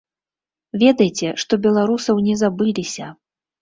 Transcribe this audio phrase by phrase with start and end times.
[0.85, 3.17] Ведайце, што беларусаў не забыліся.